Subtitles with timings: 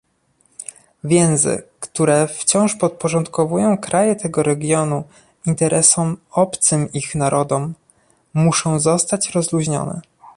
[1.03, 5.03] Więzy, które wciąż podporządkowują kraje tego regionu
[5.45, 7.73] interesom obcym ich narodom,
[8.33, 10.01] muszą zostać rozluźnione